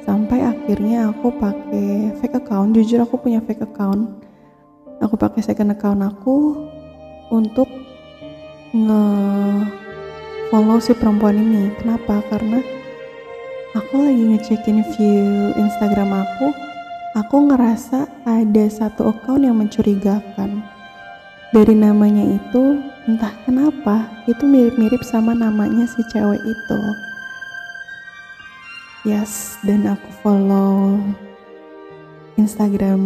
[0.03, 2.75] sampai akhirnya aku pakai fake account.
[2.75, 4.19] Jujur aku punya fake account.
[4.99, 6.59] Aku pakai second account aku
[7.31, 7.69] untuk
[8.75, 9.03] nge
[10.51, 11.71] follow si perempuan ini.
[11.79, 12.19] Kenapa?
[12.27, 12.59] Karena
[13.73, 16.47] aku lagi ngecekin view Instagram aku
[17.17, 20.61] aku ngerasa ada satu account yang mencurigakan.
[21.49, 22.77] Dari namanya itu
[23.09, 26.79] entah kenapa itu mirip-mirip sama namanya si cewek itu
[29.07, 30.99] yes dan aku follow
[32.35, 32.99] Instagram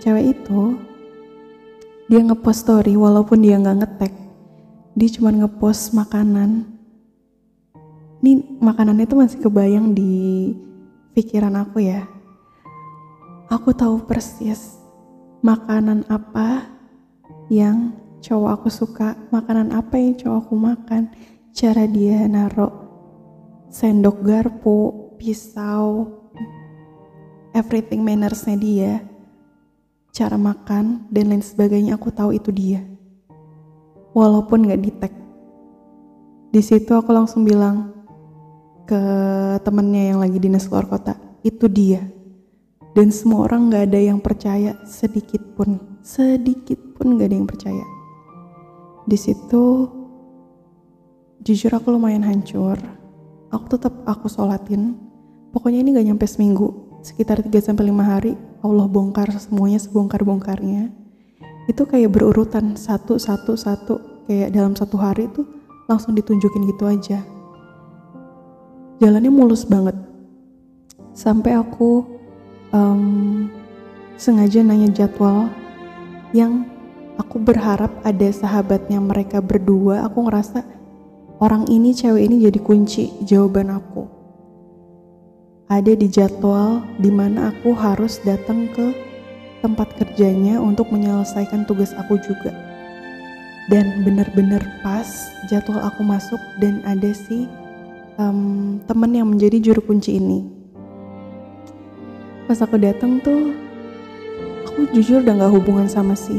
[0.00, 0.76] cewek itu.
[2.08, 4.12] Dia ngepost story walaupun dia nggak ngetek.
[4.92, 6.68] Dia cuma ngepost makanan.
[8.20, 10.52] Ini makanan itu masih kebayang di
[11.16, 12.04] pikiran aku ya.
[13.48, 14.76] Aku tahu persis
[15.40, 16.68] makanan apa
[17.48, 21.02] yang cowok aku suka makanan apa yang cowok aku makan.
[21.52, 22.72] Cara dia naruh
[23.72, 26.10] sendok garpu pisau
[27.54, 28.92] everything mannersnya dia
[30.10, 32.82] cara makan dan lain sebagainya aku tahu itu dia
[34.16, 35.12] walaupun gak di tag.
[36.52, 37.92] Di situ aku langsung bilang
[38.84, 39.02] ke
[39.64, 42.04] temennya yang lagi dinas luar kota, itu dia.
[42.92, 47.84] Dan semua orang gak ada yang percaya sedikit pun, sedikit pun gak ada yang percaya.
[49.08, 49.88] Di situ
[51.40, 52.76] jujur aku lumayan hancur.
[53.52, 55.11] Aku tetap aku sholatin.
[55.52, 58.32] Pokoknya ini gak nyampe seminggu, sekitar 3 sampai 5 hari
[58.64, 60.88] Allah bongkar semuanya sebongkar-bongkarnya.
[61.68, 64.24] Itu kayak berurutan satu satu satu.
[64.24, 65.44] Kayak dalam satu hari itu
[65.90, 67.20] langsung ditunjukin gitu aja.
[69.02, 69.92] Jalannya mulus banget.
[71.12, 72.06] Sampai aku
[72.72, 73.52] um,
[74.16, 75.52] sengaja nanya jadwal
[76.32, 76.64] yang
[77.20, 80.06] aku berharap ada sahabatnya mereka berdua.
[80.08, 80.64] Aku ngerasa
[81.44, 84.01] orang ini cewek ini jadi kunci jawaban aku
[85.72, 88.92] ada di jadwal di mana aku harus datang ke
[89.64, 92.52] tempat kerjanya untuk menyelesaikan tugas aku juga.
[93.72, 97.48] Dan benar-benar pas jadwal aku masuk dan ada si
[98.20, 100.44] um, temen yang menjadi juru kunci ini.
[102.44, 103.56] Pas aku datang tuh,
[104.68, 106.36] aku jujur udah gak hubungan sama si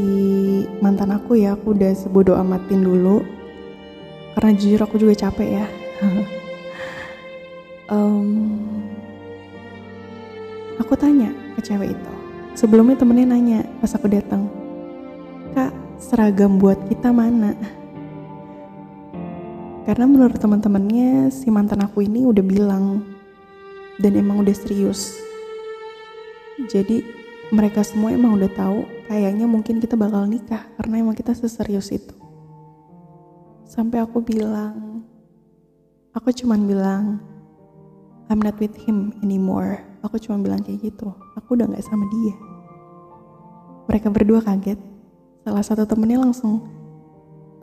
[0.78, 1.58] mantan aku ya.
[1.58, 3.26] Aku udah sebodoh amatin dulu.
[4.38, 5.65] Karena jujur aku juga capek ya.
[7.93, 8.92] um,
[10.84, 12.13] aku tanya ke cewek itu
[12.54, 14.46] Sebelumnya temennya nanya pas aku datang,
[15.58, 17.58] Kak, seragam buat kita mana?
[19.89, 23.02] Karena menurut teman-temannya si mantan aku ini udah bilang
[23.98, 25.17] dan emang udah serius.
[26.69, 27.02] Jadi
[27.50, 32.13] mereka semua emang udah tahu kayaknya mungkin kita bakal nikah karena emang kita seserius itu.
[33.65, 35.02] Sampai aku bilang,
[36.13, 37.17] aku cuman bilang,
[38.30, 39.92] I'm not with him anymore.
[40.04, 41.16] Aku cuma bilang kayak gitu.
[41.39, 42.36] Aku udah gak sama dia.
[43.88, 44.76] Mereka berdua kaget.
[45.48, 46.68] Salah satu temennya langsung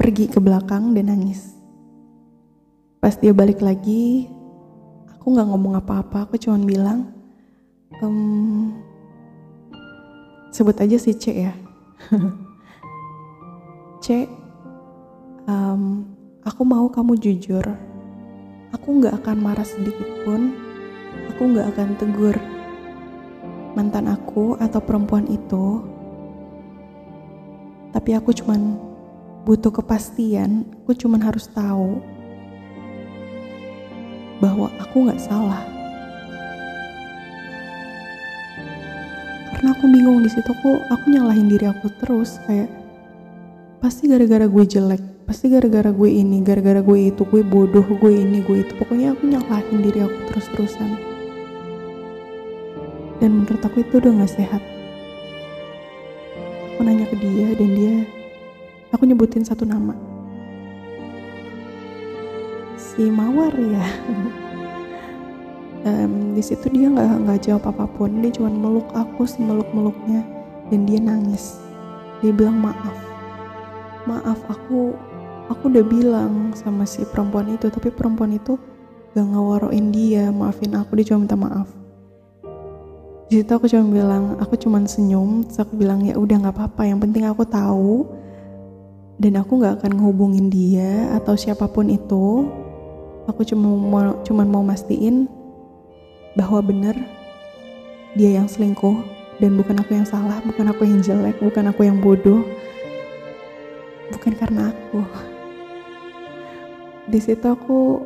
[0.00, 1.52] pergi ke belakang dan nangis.
[2.96, 4.32] Pas dia balik lagi,
[5.12, 6.24] aku gak ngomong apa-apa.
[6.24, 7.12] Aku cuma bilang,
[8.00, 8.72] um,
[10.48, 11.52] sebut aja si C ya.
[14.04, 14.24] C,
[15.44, 16.08] um,
[16.40, 17.64] aku mau kamu jujur.
[18.72, 20.69] Aku gak akan marah sedikit pun
[21.40, 22.36] aku gak akan tegur
[23.72, 25.80] mantan aku atau perempuan itu,
[27.96, 28.76] tapi aku cuman
[29.48, 32.04] butuh kepastian, aku cuman harus tahu
[34.44, 35.64] bahwa aku gak salah.
[39.56, 42.68] Karena aku bingung di situ aku aku nyalahin diri aku terus kayak
[43.80, 48.44] pasti gara-gara gue jelek, pasti gara-gara gue ini, gara-gara gue itu, gue bodoh, gue ini,
[48.44, 48.76] gue itu.
[48.76, 51.09] Pokoknya aku nyalahin diri aku terus-terusan
[53.20, 54.62] dan menurut aku itu udah gak sehat.
[56.74, 57.96] Aku nanya ke dia dan dia
[58.90, 59.92] aku nyebutin satu nama.
[62.80, 63.86] Si Mawar ya.
[65.80, 68.20] Um, di situ dia nggak nggak jawab apa pun.
[68.20, 70.20] Dia cuma meluk aku semeluk meluknya
[70.68, 71.56] dan dia nangis.
[72.20, 72.92] Dia bilang maaf.
[74.04, 74.92] Maaf aku
[75.48, 78.54] aku udah bilang sama si perempuan itu tapi perempuan itu
[79.16, 81.79] gak ngawaroin dia maafin aku dia cuma minta maaf
[83.30, 86.82] di situ aku cuma bilang aku cuma senyum terus aku bilang ya udah nggak apa-apa
[86.82, 88.02] yang penting aku tahu.
[89.22, 92.50] Dan aku nggak akan ngehubungin dia atau siapa pun itu.
[93.30, 95.30] Aku cuma mau cuman mau mastiin
[96.34, 96.98] bahwa benar
[98.18, 98.98] dia yang selingkuh
[99.38, 102.42] dan bukan aku yang salah bukan aku yang jelek bukan aku yang bodoh.
[104.10, 105.06] Bukan karena aku.
[107.06, 108.02] Di situ aku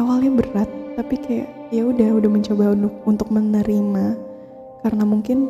[0.00, 4.16] awalnya berat tapi kayak ya udah udah mencoba untuk untuk menerima.
[4.80, 5.46] Karena mungkin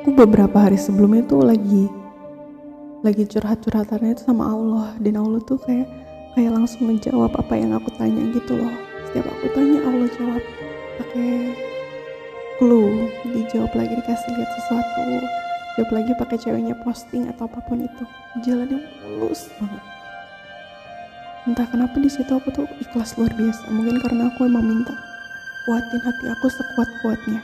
[0.00, 1.92] aku beberapa hari sebelumnya tuh lagi
[3.04, 4.88] lagi curhat-curhatannya itu sama Allah.
[4.96, 5.86] Dan Allah tuh kayak
[6.32, 8.72] kayak langsung menjawab apa yang aku tanya gitu loh.
[9.12, 10.44] Setiap aku tanya Allah jawab
[11.04, 11.32] pakai
[12.56, 13.12] clue.
[13.28, 15.04] Dijawab lagi dikasih lihat sesuatu.
[15.76, 18.04] Jawab lagi pakai ceweknya posting atau apa pun itu.
[18.40, 18.80] Jalannya
[19.20, 19.89] mulus banget
[21.50, 23.66] entah kenapa di situ aku tuh ikhlas luar biasa.
[23.74, 24.94] Mungkin karena aku emang minta
[25.66, 27.42] kuatin hati aku sekuat kuatnya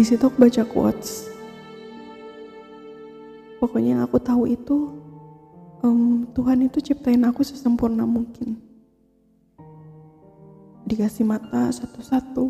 [0.00, 1.28] di situ aku baca quotes.
[3.60, 4.96] Pokoknya yang aku tahu itu
[5.84, 8.56] um, Tuhan itu ciptain aku sesempurna mungkin.
[10.88, 12.48] Dikasih mata satu-satu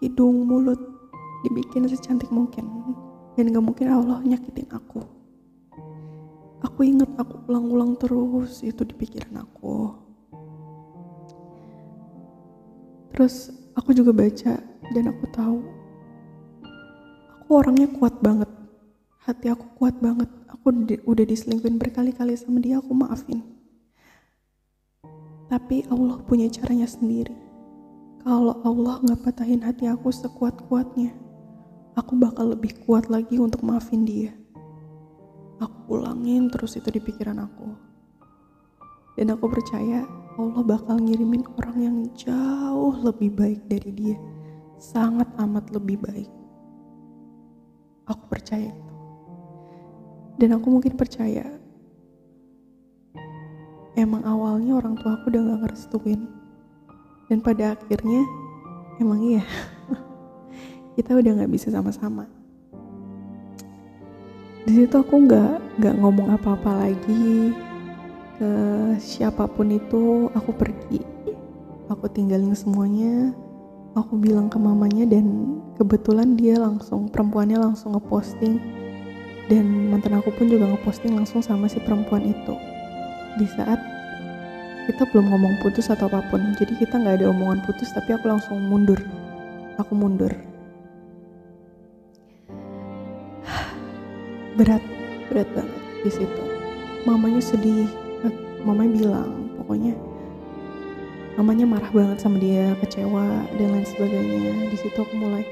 [0.00, 0.80] hidung mulut
[1.44, 2.64] dibikin secantik mungkin.
[3.36, 5.04] Dan gak mungkin Allah nyakitin aku
[6.64, 9.92] aku inget aku ulang-ulang terus itu di pikiran aku.
[13.12, 14.58] Terus aku juga baca
[14.90, 15.58] dan aku tahu
[17.44, 18.48] aku orangnya kuat banget.
[19.22, 20.28] Hati aku kuat banget.
[20.48, 20.72] Aku
[21.04, 23.44] udah diselingkuhin berkali-kali sama dia aku maafin.
[25.52, 27.36] Tapi Allah punya caranya sendiri.
[28.24, 31.12] Kalau Allah nggak patahin hati aku sekuat-kuatnya
[31.94, 34.34] aku bakal lebih kuat lagi untuk maafin dia
[35.64, 37.68] aku ulangin terus itu di pikiran aku.
[39.16, 44.18] Dan aku percaya Allah bakal ngirimin orang yang jauh lebih baik dari dia.
[44.76, 46.30] Sangat amat lebih baik.
[48.10, 48.94] Aku percaya itu.
[50.36, 51.46] Dan aku mungkin percaya
[53.94, 56.20] emang awalnya orang tua aku udah gak ngerestuin.
[57.30, 58.20] Dan pada akhirnya
[59.00, 59.42] emang iya
[60.98, 62.33] kita udah gak bisa sama-sama
[64.64, 67.52] di situ aku nggak nggak ngomong apa-apa lagi.
[68.40, 68.50] Ke
[68.96, 71.04] siapa pun itu aku pergi.
[71.92, 73.36] Aku tinggalin semuanya.
[73.94, 78.58] Aku bilang ke mamanya dan kebetulan dia langsung perempuannya langsung ngeposting.
[79.52, 82.56] Dan mantan aku pun juga ngeposting langsung sama si perempuan itu.
[83.36, 83.78] Di saat
[84.88, 88.32] kita belum ngomong putus atau apa pun jadi kita nggak ada omongan putus tapi aku
[88.32, 88.98] langsung mundur.
[89.76, 90.53] Aku mundur
[94.54, 94.82] berat
[95.30, 96.42] berat banget di situ.
[97.04, 97.90] Mamanya sedih
[98.64, 99.92] mamanya bilang pokoknya
[101.36, 104.70] mamanya marah banget sama dia kecewa dan lain sebagainya.
[104.70, 105.44] Di situ aku mulai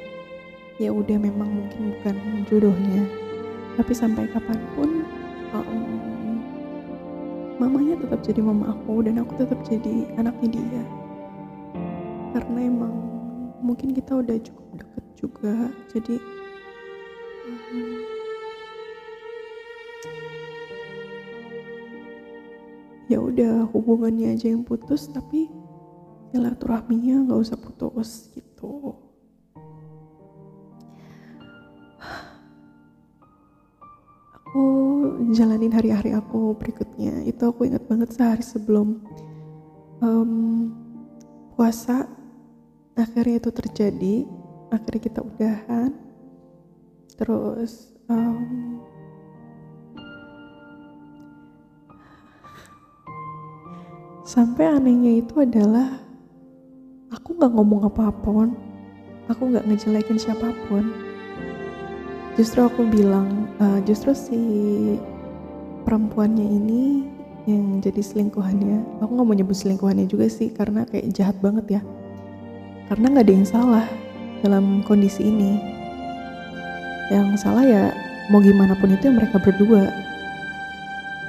[0.81, 2.17] ya udah memang mungkin bukan
[2.49, 3.05] jodohnya
[3.77, 5.05] tapi sampai kapan pun
[5.57, 6.41] um,
[7.57, 10.85] mamanya tetap jadi mama aku dan aku tetap jadi anaknya dia.
[12.33, 12.95] Karena emang
[13.63, 15.55] mungkin kita udah cukup deket juga
[15.95, 16.17] jadi
[23.33, 25.49] udah hubungannya aja yang putus tapi
[26.33, 28.97] silaturahminya nggak usah putus gitu.
[34.37, 34.65] Aku
[35.33, 37.25] jalanin hari-hari aku berikutnya.
[37.25, 39.01] Itu aku ingat banget sehari sebelum
[40.05, 40.33] um,
[41.57, 42.05] puasa.
[42.93, 44.29] Akhirnya itu terjadi.
[44.69, 45.97] Akhirnya kita udahan.
[47.17, 48.77] Terus um,
[54.33, 56.01] sampai anehnya itu adalah
[57.13, 58.57] aku nggak ngomong apa-apapun
[59.29, 60.89] aku nggak ngejelekin siapa pun.
[62.41, 64.41] Justru aku bilang uh, justru si
[65.85, 67.05] perempuannya ini
[67.45, 71.83] yang jadi selingkuhannya aku nggak mau nyebut selingkuhannya juga sih karena kayak jahat banget ya.
[72.89, 73.87] Karena nggak ada yang salah
[74.41, 75.61] dalam kondisi ini.
[77.13, 77.93] Yang salah ya
[78.33, 79.93] mau gimana pun itu yang mereka berdua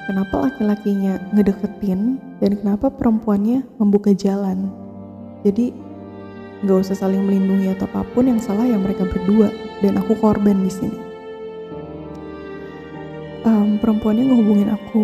[0.07, 4.71] kenapa laki-lakinya ngedeketin dan kenapa perempuannya membuka jalan.
[5.43, 5.71] Jadi
[6.63, 9.51] nggak usah saling melindungi atau apa pun yang salah yang mereka berdua
[9.83, 10.99] dan aku korban di sini.
[13.43, 15.03] Um, perempuannya ngehubungin aku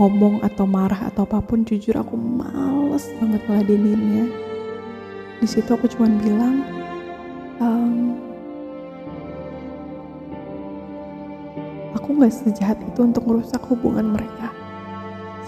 [0.00, 4.26] ngomong atau marah atau apa pun jujur aku males banget ngeladeninnya
[5.38, 6.66] di situ aku cuma bilang
[7.62, 7.93] um,
[12.14, 14.54] aku nggak sejahat itu untuk merusak hubungan mereka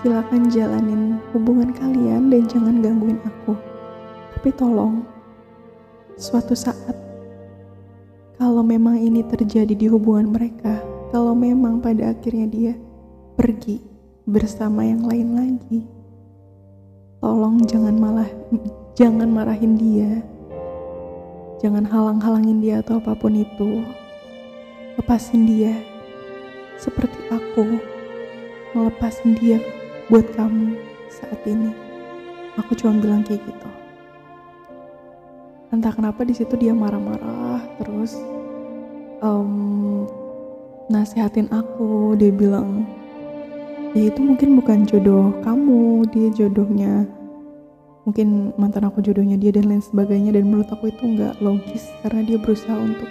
[0.03, 3.55] silakan jalanin hubungan kalian dan jangan gangguin aku
[4.35, 5.07] tapi tolong
[6.19, 6.99] suatu saat
[8.35, 10.83] kalau memang ini terjadi di hubungan mereka
[11.15, 12.75] kalau memang pada akhirnya dia
[13.39, 13.79] pergi
[14.27, 15.87] bersama yang lain lagi.
[17.23, 18.27] Tolong jangan malah
[18.99, 20.19] jangan marahin dia.
[21.63, 23.87] Jangan halang-halangin dia atau apa pun itu.
[24.99, 25.96] Lepasin dia.
[26.77, 27.81] Seperti aku
[28.77, 29.61] melepasin dia
[30.13, 30.77] buat kamu
[31.09, 31.73] saat ini.
[32.61, 33.71] Aku cuma bilang kayak gitu.
[35.73, 38.17] Entah kenapa di situ dia marah-marah terus
[39.21, 40.07] um,
[40.89, 42.17] nasihatin aku.
[42.17, 42.87] Dia bilang
[43.97, 47.09] ya itu mungkin bukan jodoh kamu dia jodohnya
[48.05, 52.21] mungkin mantan aku jodohnya dia dan lain sebagainya dan menurut aku itu nggak logis karena
[52.29, 53.09] dia berusaha untuk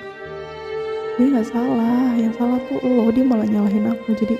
[1.16, 2.16] dia nggak salah.
[2.20, 3.11] Yang salah tuh lo.
[3.11, 4.16] Dia malah nyalahin aku.
[4.16, 4.36] Jadi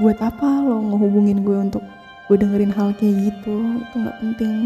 [0.00, 1.84] buat apa lo ngehubungin gue untuk
[2.30, 3.54] gue dengerin hal kayak gitu?
[3.82, 4.56] Itu nggak penting.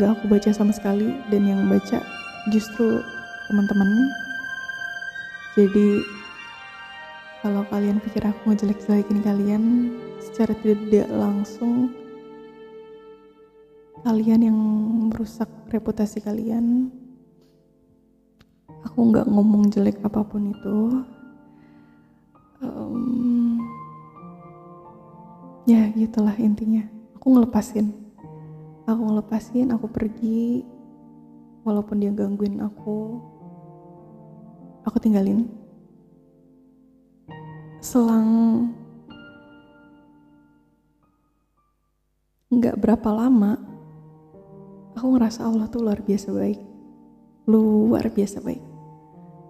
[0.00, 1.12] Nggak aku baca sama sekali.
[1.28, 2.00] Dan yang baca
[2.48, 3.04] justru
[3.52, 3.88] teman-teman.
[5.56, 6.00] Jadi
[7.42, 9.62] kalau kalian pikir aku ngejelek-jelekin kalian
[10.18, 11.94] secara tidak langsung
[14.02, 14.58] kalian yang
[15.10, 16.90] merusak reputasi kalian
[18.86, 20.78] aku nggak ngomong jelek apa pun itu.
[22.58, 23.62] Um,
[25.66, 26.86] ya gitulah intinya.
[27.18, 27.94] Aku ngelepasin.
[28.86, 30.62] Aku ngelepasin aku pergi.
[31.66, 33.20] Walaupun dia gangguin aku
[34.86, 35.44] aku tinggalin.
[37.84, 38.28] Selang
[42.48, 43.60] nggak berapa lama
[44.96, 46.60] aku ngerasa Allah tuh luar biasa baik.
[47.48, 48.67] Luar biasa baik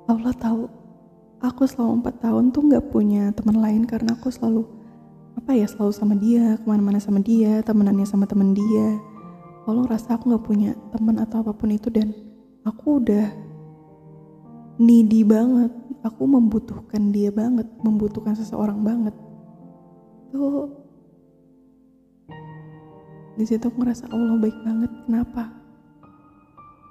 [0.09, 0.64] Allah tahu
[1.44, 4.64] aku selama empat tahun tuh nggak punya teman lain karena aku selalu
[5.36, 8.96] apa ya selalu sama dia ke mana-mana sama dia temenannya sama temen dia.
[9.68, 12.16] Allah ngerasa aku nggak punya teman atau apa pun itu dan
[12.64, 13.28] aku udah
[14.80, 15.76] needy banget.
[16.09, 19.12] Aku membutuhkan dia banget membutuhkan seseorang banget.
[20.32, 20.72] Tuh
[23.36, 24.90] di situ aku ngerasa Allah baik banget.
[25.04, 25.57] Kenapa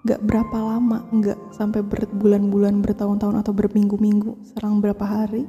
[0.08, 5.43] Gak berapa lama nggak sampai berbulan-bulan bertahun-tahun atau berminggu-minggu serang berapa hari.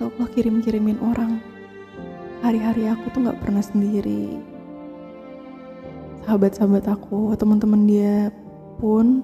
[0.00, 1.36] Tuh Allah kirim-kirimin orang.
[2.40, 4.40] Hari-hari aku tuh nggak pernah sendiri.
[6.24, 8.32] Sahabat-sahabat aku teman-teman dia
[8.80, 9.20] pun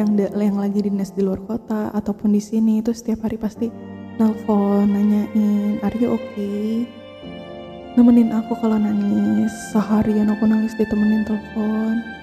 [0.00, 3.68] yang yang lagi dinas di luar kota ataupun di sini itu setiap hari pasti
[4.16, 6.88] nelpon nanyain are you okay?
[8.00, 9.52] Nemenin aku kalau nangis.
[9.76, 12.15] Seharian aku nangis ditemenin telepon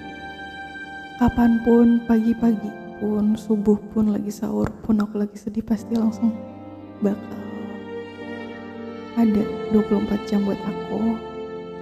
[1.21, 6.33] kapan pun pagi-pagi pun subuh pun lagi sahur pun aku lagi sedih pasti langsung
[7.03, 7.43] bakal
[9.13, 10.97] ada 24 jam buat aku.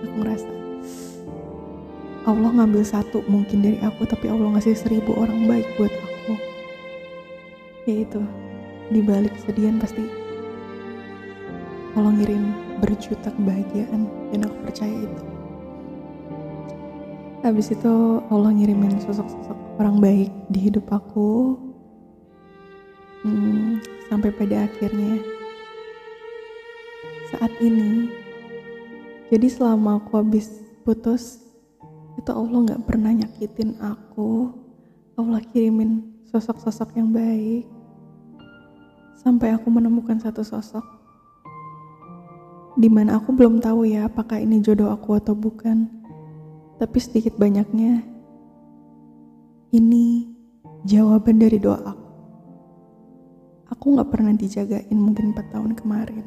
[0.03, 0.49] Aku ngerasa
[2.27, 6.33] Allah ngambil satu mungkin dari aku tapi Allah ngasih seribu orang baik buat aku.
[7.87, 8.19] Yaitu
[8.91, 10.03] di balik kesedihan pasti
[11.95, 12.51] Allah ngirim
[12.83, 15.30] berjuta kebahagiaan dan aku percaya itu
[17.41, 17.93] habis itu
[18.29, 21.57] Allah ngirimin sosok-sosok orang baik di hidup aku.
[23.21, 25.21] Hmm, sampai pada akhirnya.
[27.33, 28.09] Saat ini
[29.33, 31.41] jadi selama aku habis putus
[32.17, 34.53] itu Allah nggak pernah nyakitin aku.
[35.17, 37.65] Allah kirimin sosok-sosok yang baik.
[39.17, 40.81] Sampai aku menemukan satu sosok
[42.79, 46.00] di mana aku belum tahu ya apakah ini jodoh aku atau bukan
[46.81, 48.01] tapi sedikit banyaknya.
[49.69, 50.05] Ini
[50.89, 52.09] jawaban dari doa aku.
[53.69, 56.25] Aku nggak pernah dijagain mungkin 4 tahun kemarin.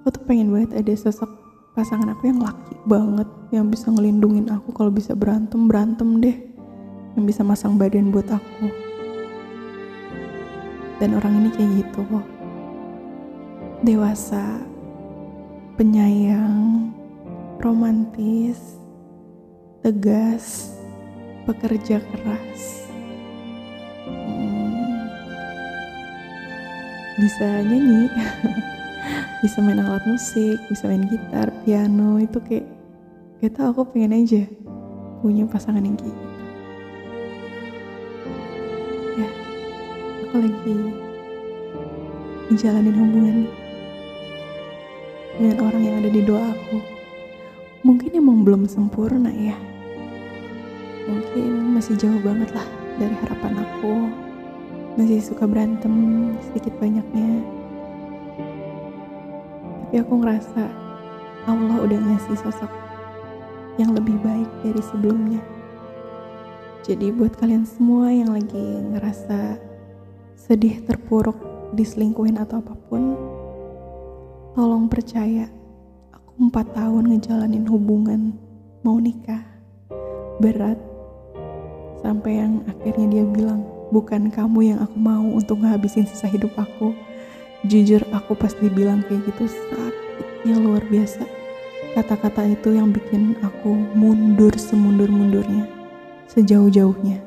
[0.00, 1.28] Aku tuh pengen banget ada sosok
[1.76, 6.36] pasangan aku yang laki banget yang bisa ngelindungin aku kalau bisa berantem berantem deh.
[7.12, 8.72] Yang bisa masang badan buat aku.
[10.96, 12.26] Dan orang ini kayak gitu kok.
[13.84, 14.64] Dewasa
[15.76, 16.96] penyayang
[17.60, 18.76] romantis
[19.80, 20.76] tegas
[21.46, 22.90] pekerja keras.
[24.06, 25.06] Hmm,
[27.22, 28.10] bisa nyanyi
[29.44, 32.66] bisa main alat musik bisa main gitar piano itu kayak
[33.38, 34.42] kita aku pengen aja
[35.22, 36.36] punya pasangan yang kayak gitu.
[39.16, 39.30] Ya
[40.26, 40.76] aku lagi
[42.50, 43.38] menjalani hubungan
[45.36, 46.95] dengan orang yang ada di doa aku.
[48.46, 49.58] Belum sempurna ya.
[51.10, 52.62] Mungkin masih jauh banget lah
[52.94, 54.06] dari harapan aku.
[54.94, 55.90] Masih suka berantem
[56.46, 57.42] sedikit banyaknya.
[59.82, 60.62] Tapi aku ngerasa
[61.50, 62.70] Allah udah ngasih sosok
[63.82, 65.42] yang lebih baik dari sebelumnya.
[66.86, 68.62] Jadi buat kalian semua yang lagi
[68.94, 69.58] ngerasa
[70.38, 71.34] sedih terpuruk
[71.74, 73.18] diselingkuhin atau apa pun,
[74.54, 75.50] tolong percaya
[76.36, 78.36] empat tahun ngejalanin hubungan
[78.84, 79.40] mau nikah
[80.36, 80.76] berat
[82.04, 86.92] sampai yang akhirnya dia bilang bukan kamu yang aku mau untuk ngehabisin sisa hidup aku
[87.64, 91.24] jujur aku pas dibilang kayak gitu sakitnya luar biasa
[91.96, 95.64] kata-kata itu yang bikin aku mundur semundur-mundurnya
[96.28, 97.24] sejauh-jauhnya.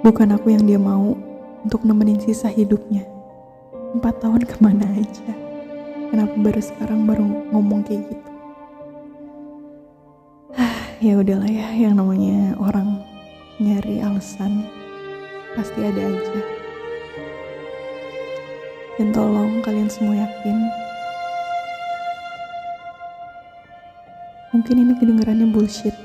[0.00, 1.16] Bukan aku yang dia mau
[1.64, 3.04] untuk nemenin sisa hidupnya.
[3.92, 5.43] Empat tahun ke mana aja?
[6.14, 8.30] Kenapa baru sekarang baru ngomong kayak gitu?
[11.10, 13.02] ya udahlah ya, yang namanya orang
[13.58, 14.62] nyari alasan
[15.58, 16.40] pasti ada aja.
[18.94, 20.70] Dan tolong kalian semua yakin
[24.54, 25.98] Mungkin ini kedengarannya bullshit,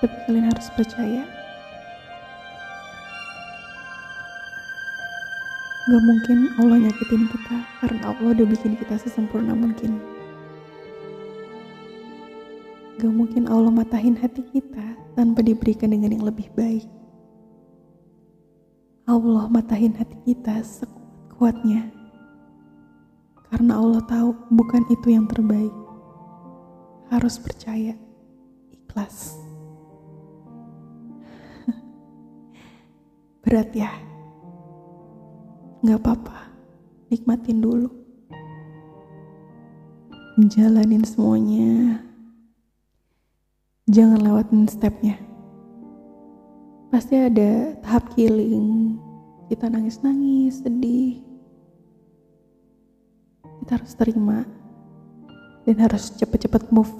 [0.00, 1.39] tapi kalian harus percaya.
[5.90, 9.98] Gak mungkin Allah nyakitin kita karena Allah udah bikin kita sesempurna mungkin.
[12.94, 16.86] Gak mungkin Allah matahin hati kita tanpa diberikan dengan yang lebih baik.
[19.10, 21.90] Allah matahin hati kita sekuat-kuatnya.
[23.50, 25.74] Karena Allah tahu bukan itu yang terbaik
[27.10, 27.98] harus percaya,
[28.70, 29.34] ikhlas.
[33.42, 34.09] Berat ya?
[35.80, 36.52] Gak apa-apa,
[37.08, 37.88] nikmatin dulu.
[40.52, 42.04] Jalanin semuanya.
[43.88, 45.16] Jangan lewatin stepnya.
[46.92, 49.00] Pasti ada tahap healing.
[49.48, 51.24] Kita nangis-nangis, sedih.
[53.64, 54.44] Kita harus terima
[55.64, 56.92] dan harus cepet-cepet move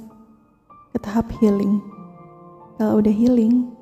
[0.96, 1.84] ke tahap healing.
[2.80, 3.76] Kalau udah healing,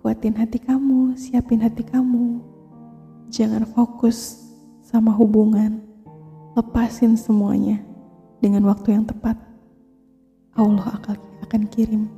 [0.00, 2.51] kuatin hati kamu, siapin hati kamu.
[3.32, 4.36] Jangan fokus
[4.84, 5.80] sama hubungan,
[6.52, 7.80] lepasin semuanya
[8.44, 9.40] dengan waktu yang tepat.
[10.52, 12.08] Allah akan, kirim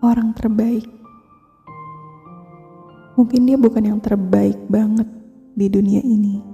[0.00, 0.88] orang terbaik.
[3.16, 5.08] Mungkin dia bukan yang terbaik banget
[5.52, 6.52] di dunia ini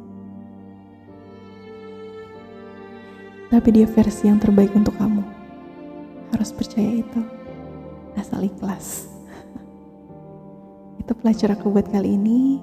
[3.48, 5.24] tapi dia versi yang terbaik untuk kamu.
[6.32, 7.20] Harus percaya itu,
[8.14, 9.08] asal ikhlas.
[11.00, 12.60] itu pelajar aku buat kali ini.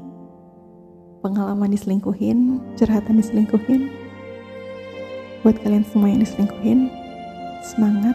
[1.26, 3.90] Pengalaman diselingkuhin, curhatan diselingkuhin.
[5.42, 6.94] Buat kalian semua yang diselingkuhin,
[7.66, 8.14] semangat,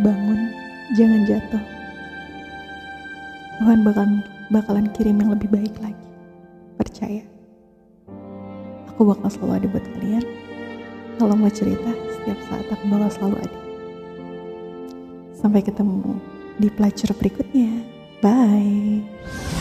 [0.00, 0.48] bangun,
[0.96, 1.60] jangan jatuh.
[3.60, 6.08] Tuhan bakalan, bakalan kirim yang lebih baik lagi.
[6.80, 7.28] Percaya.
[8.88, 10.24] Aku bakal selalu ada buat kalian
[11.20, 13.60] kalau mau cerita, setiap saat aku bakal selalu ada.
[15.36, 16.16] Sampai ketemu
[16.56, 17.84] di pelajar berikutnya.
[18.24, 19.59] Bye.